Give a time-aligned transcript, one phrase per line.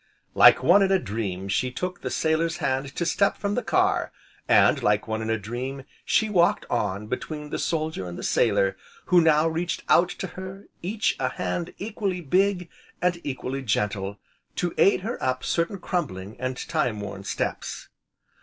[0.33, 4.11] Like one in a dream she took the sailor's hand to step from the car,
[4.47, 8.75] and like one in a dream, she walked on between the soldier and the sailor,
[9.13, 12.67] who now reached out to her, each, a hand equally big
[12.99, 14.17] and equally gentle,
[14.55, 17.89] to aid her up certain crumbling, and time worn steps.